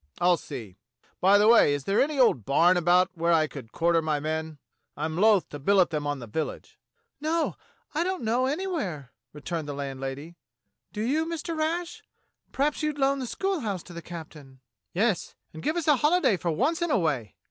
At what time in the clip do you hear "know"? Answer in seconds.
8.23-8.47